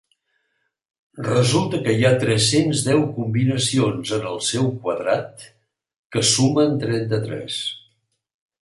[1.27, 5.49] Resulta que hi ha tres-cents deu combinacions en el seu quadrat
[6.17, 7.63] que sumen trenta-tres.